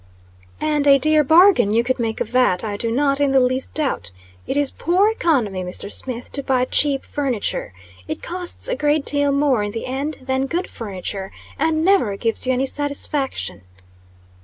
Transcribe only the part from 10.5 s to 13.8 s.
furniture, and never gives you any satisfaction."